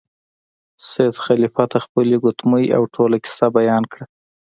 [0.89, 4.05] سید خلیفه ته خپله ګوتمۍ او ټوله کیسه بیان کړه.